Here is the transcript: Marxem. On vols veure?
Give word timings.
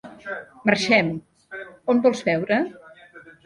Marxem. 0.69 1.11
On 1.95 2.03
vols 2.09 2.27
veure? 2.33 2.61